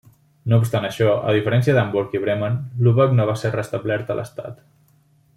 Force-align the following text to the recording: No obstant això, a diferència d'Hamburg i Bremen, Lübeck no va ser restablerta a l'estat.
No 0.51 0.57
obstant 0.61 0.85
això, 0.87 1.09
a 1.17 1.35
diferència 1.35 1.75
d'Hamburg 1.77 2.15
i 2.19 2.21
Bremen, 2.23 2.57
Lübeck 2.87 3.13
no 3.19 3.27
va 3.33 3.39
ser 3.43 3.51
restablerta 3.57 4.15
a 4.15 4.21
l'estat. 4.21 4.61